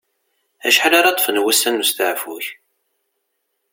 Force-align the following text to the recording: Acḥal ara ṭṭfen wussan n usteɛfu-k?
Acḥal 0.67 0.93
ara 0.99 1.15
ṭṭfen 1.15 1.41
wussan 1.43 1.73
n 1.79 1.83
usteɛfu-k? 1.83 2.45